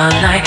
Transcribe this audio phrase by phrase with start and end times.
[0.00, 0.39] I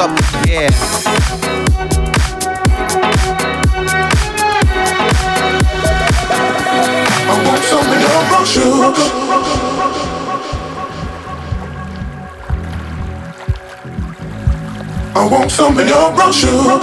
[0.00, 0.70] up, yeah.
[7.28, 8.46] I want some of your brown.
[15.14, 16.80] I want some of your sugar.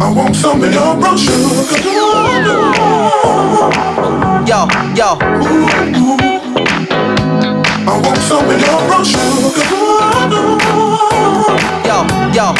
[0.00, 1.78] I want some of your sugar.
[4.48, 4.66] Yo,
[4.96, 5.87] yo.
[8.28, 9.64] Some of your brown sugar.
[11.84, 11.98] Yo,
[12.32, 12.54] yo.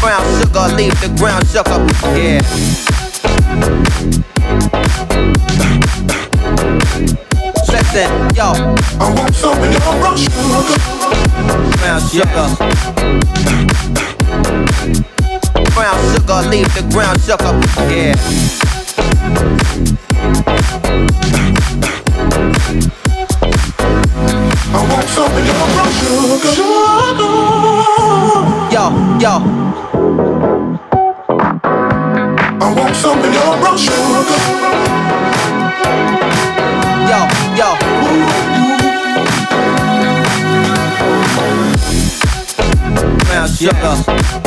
[0.00, 1.66] Brown sugar, leave the ground up,
[2.16, 2.40] yeah.
[7.68, 8.48] Listen, yo.
[9.00, 10.78] I want some of your brown sugar.
[11.78, 12.46] Brown sugar.
[15.80, 17.54] Brown sugar, leave the ground shook up,
[17.88, 18.14] yeah.
[24.74, 26.54] I want some of your brown sugar.
[28.70, 28.84] Yo,
[29.20, 29.32] yo.
[32.60, 34.38] I want some of your brown sugar.
[37.08, 37.20] Yo,
[37.56, 37.68] yo.
[43.24, 44.39] Brown sugar.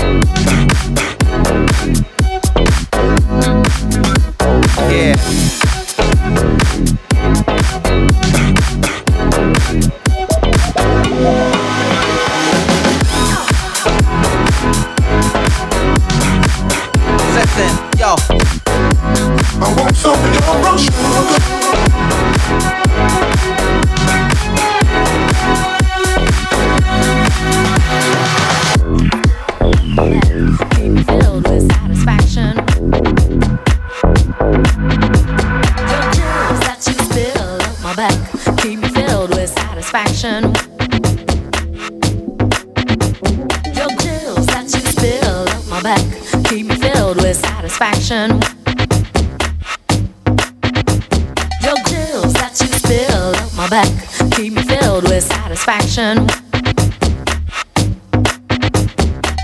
[55.63, 56.27] Satisfaction.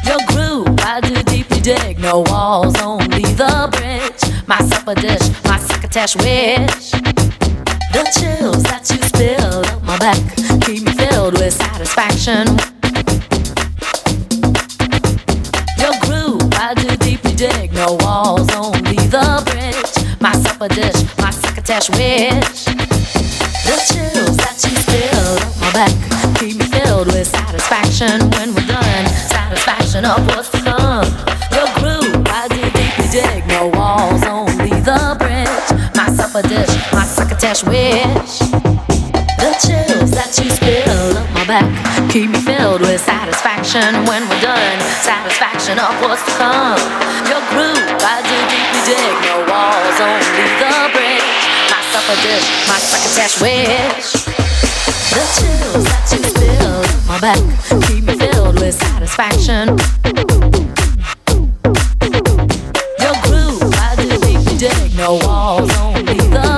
[0.06, 2.00] Your groove, I do deeply dig.
[2.00, 4.48] No walls, only the bridge.
[4.48, 6.92] My supper dish, my succotash wish.
[7.92, 10.20] The chills that you spill up my back
[10.66, 12.48] keep me filled with satisfaction.
[15.80, 17.72] Your groove, I do deeply dig.
[17.74, 20.20] No walls, only the bridge.
[20.20, 22.88] My supper dish, my succotash wish.
[23.66, 23.75] The
[39.62, 41.66] chills that you spill up my back
[42.10, 44.80] keep me filled with satisfaction when we're done.
[45.01, 46.80] Satisfaction of what's to come.
[47.28, 49.16] Your groove, I do deeply dig.
[49.24, 51.19] No walls, only the bridge.
[51.91, 52.46] My dish,
[53.41, 54.13] wish.
[55.10, 56.22] The chills that you
[57.08, 57.41] my back
[57.88, 59.69] keep me filled with satisfaction.
[63.00, 63.60] Your groove.
[64.98, 66.49] No walls, only the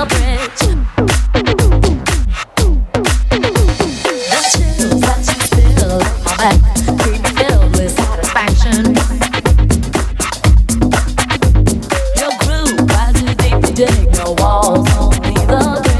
[14.62, 15.91] walls, only the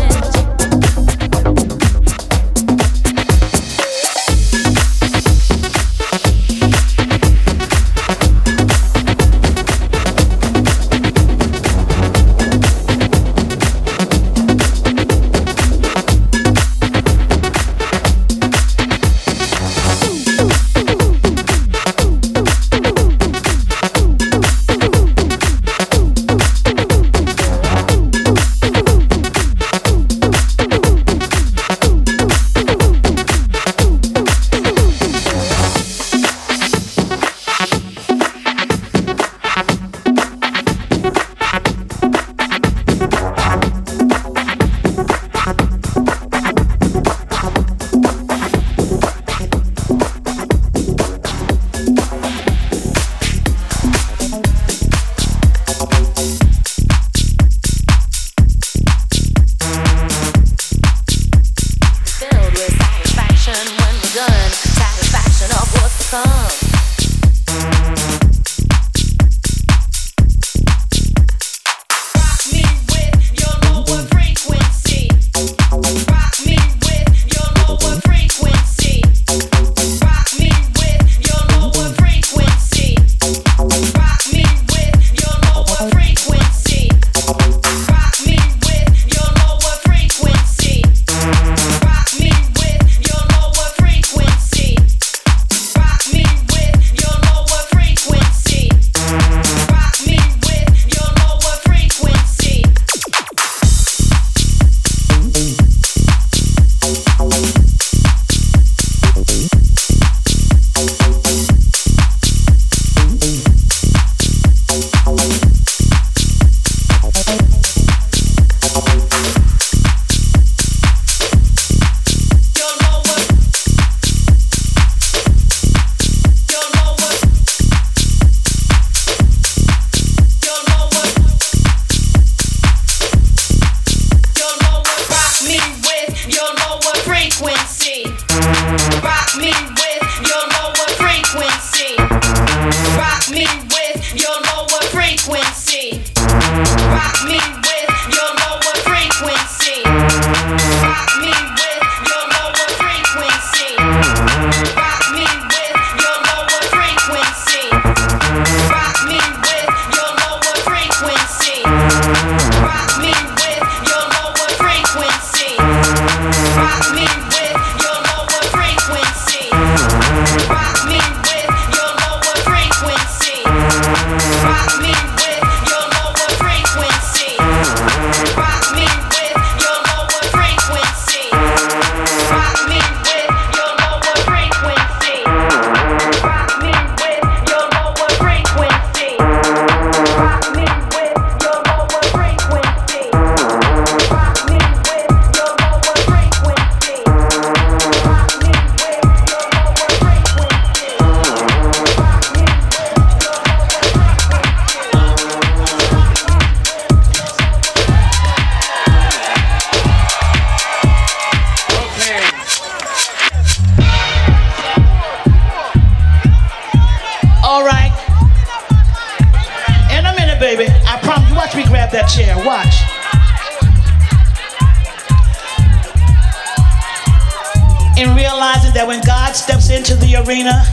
[229.82, 230.64] into the arena,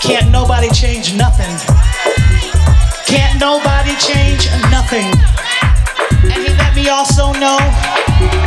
[0.00, 1.50] can't nobody change nothing.
[3.04, 5.10] Can't nobody change nothing.
[6.22, 8.43] And he let me also know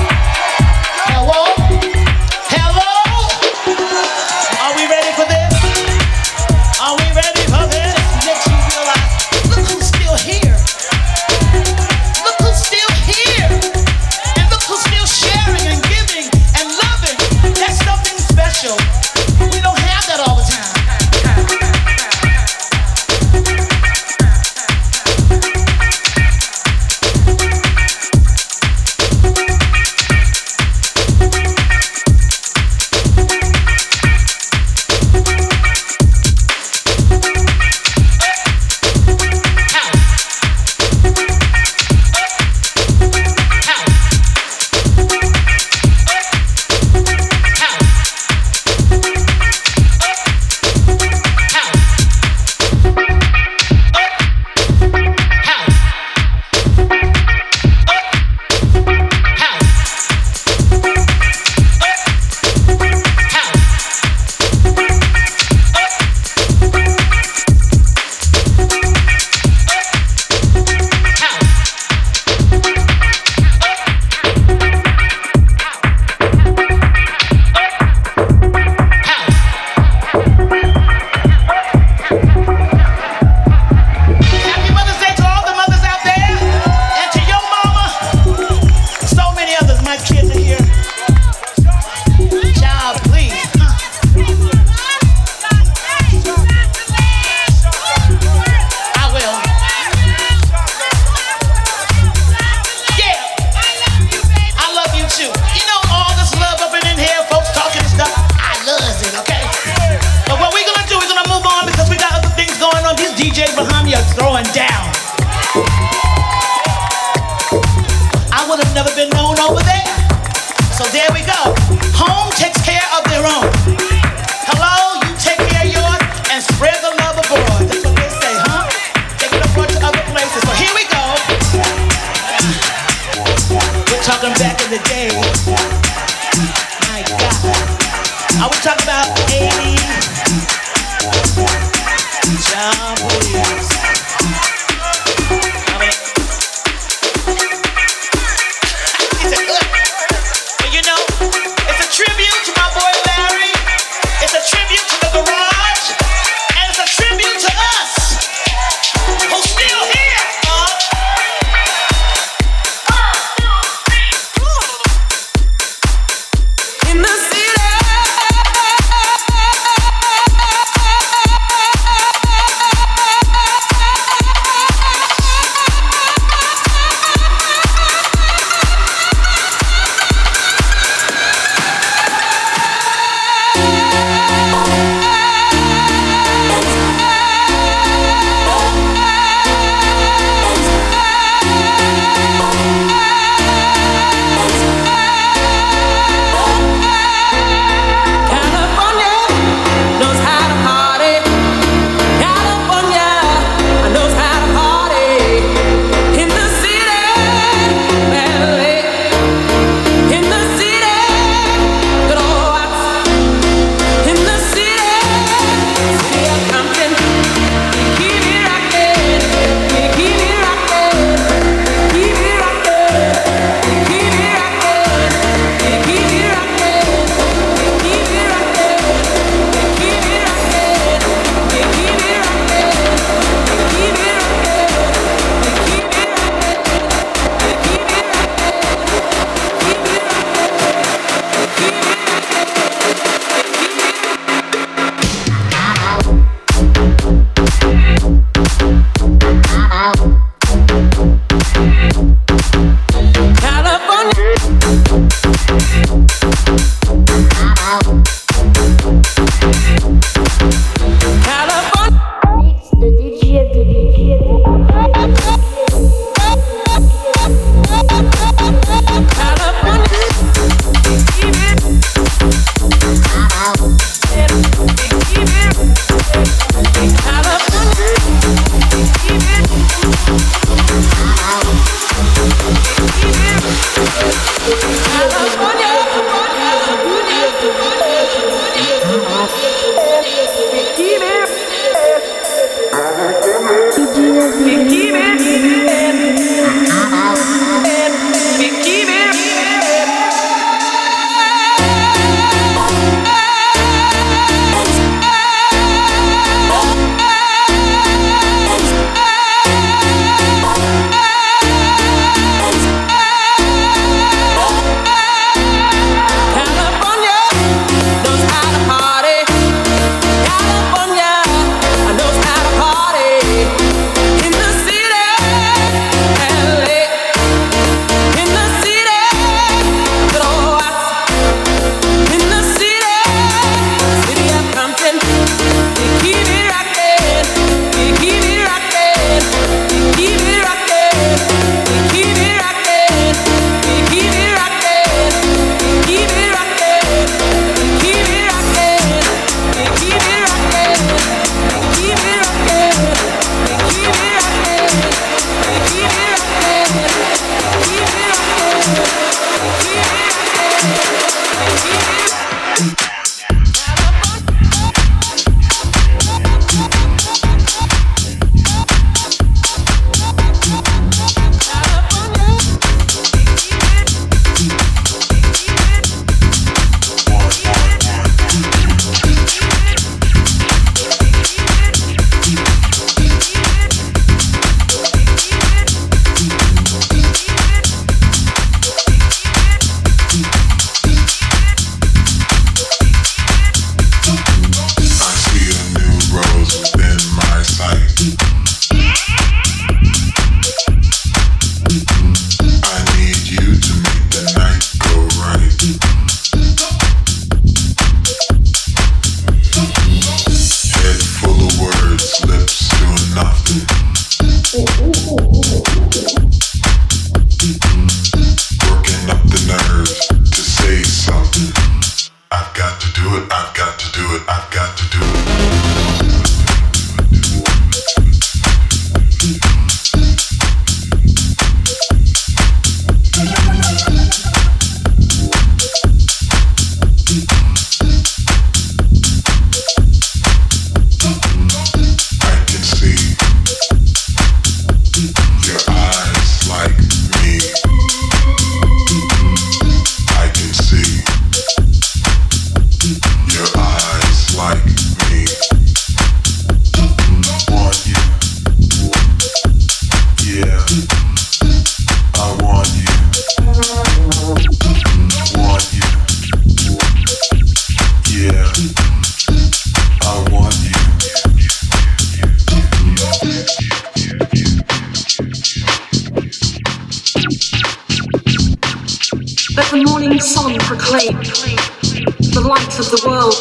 [482.80, 483.34] of the world.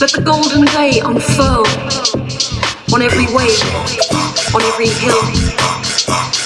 [0.00, 1.68] Let the golden day unfurl
[2.88, 3.60] on every wave,
[4.56, 5.20] on every hill,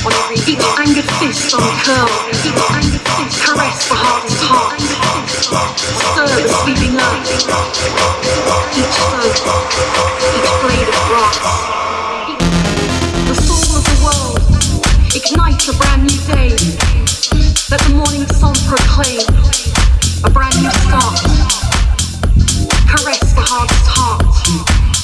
[0.03, 4.75] on every each angered fist uncurl, each angered fist caress the hardest heart,
[6.03, 7.31] stir the sleeping earth,
[8.75, 9.39] each soap,
[10.35, 11.39] each blade of grass.
[13.23, 14.43] The soul of the world
[15.15, 16.59] ignites a brand new day.
[17.71, 19.23] Let the morning sun proclaim
[20.27, 21.21] a brand new start.
[22.89, 24.96] Caress the hardest heart.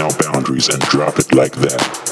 [0.00, 2.09] Out boundaries and drop it like that.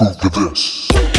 [0.00, 1.09] prove to this.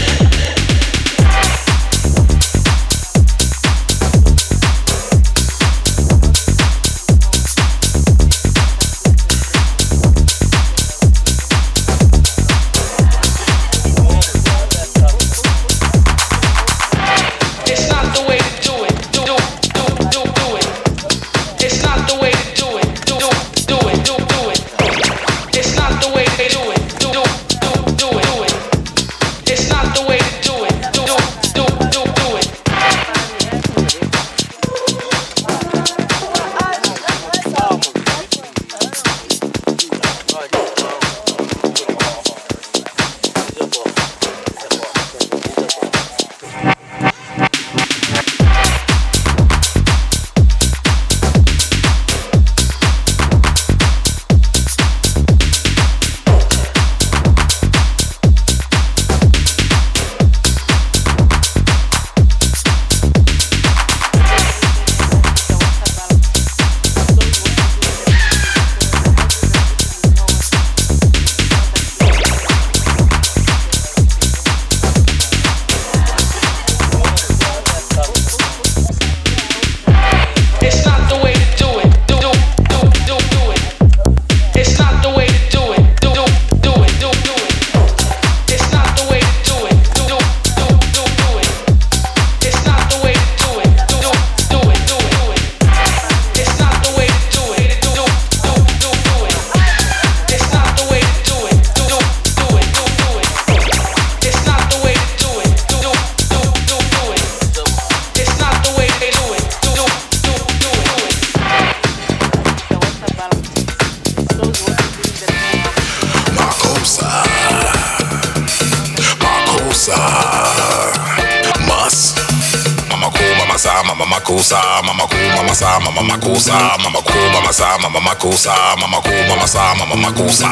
[124.22, 126.54] makusa, mama cool, mama sa, mama makusa,
[126.84, 130.50] mama cool, mama sa, mama makusa, mama cool, mama sa, mama makusa,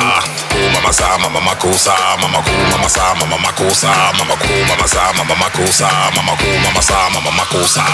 [0.73, 5.35] mama sa, mama makusa, mama cool, mama sa, mama makusa, mama cool, mama sa, mama
[5.35, 7.85] makusa, mama cool, mama sa, mama makusa.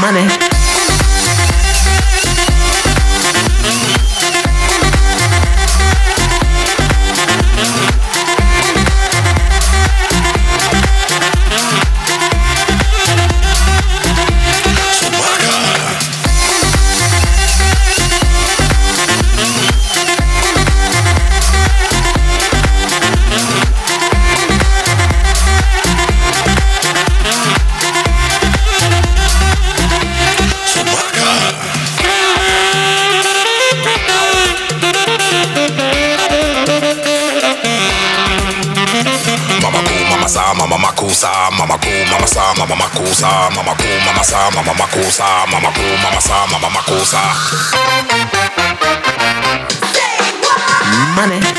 [0.00, 0.59] Money.
[42.70, 47.22] mama cosa, mama co, mama sa mama cosa, mama co, mama sa mama makosa
[51.16, 51.49] money.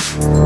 [0.00, 0.39] life.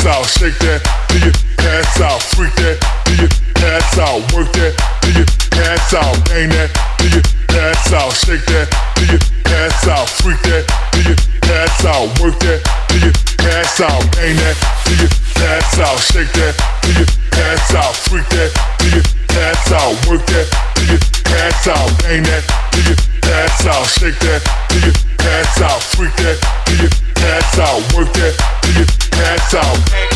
[0.00, 3.28] Shake that till your ass ass out, freak that, do your
[3.68, 4.72] ass out, work that,
[5.04, 5.28] do your
[5.60, 7.20] ass out, bang that, do your
[7.60, 9.20] ass out, shake that, do your
[9.52, 10.64] ass out, freak that,
[10.96, 11.16] do your
[11.52, 13.12] ass out, work that, do your
[13.52, 14.56] ass out, bang that,
[14.88, 15.12] do your
[15.44, 19.04] ass out, shake that, do your ass out, freak that, do your
[19.36, 20.48] ass out, work that,
[20.80, 21.00] do your
[21.44, 22.96] ass out, bang that, do your
[23.36, 24.40] ass out, shake that,
[24.72, 24.96] do your
[25.28, 28.86] ass out, freak that, do your ass out, work that, do your
[29.24, 30.10] ass out.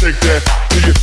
[0.00, 0.94] shake that, do your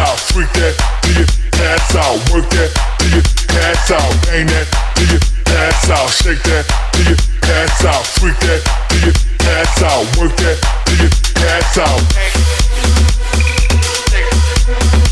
[0.00, 1.26] out, freak that, do your
[1.64, 3.22] ass out, work that, do your
[3.62, 7.16] ass out, bang that, do your ass out, shake that, do your
[7.56, 9.14] ass out, freak that, do your
[9.56, 11.10] ass out, work that, do your
[11.48, 12.00] ass out.
[14.68, 15.05] Mix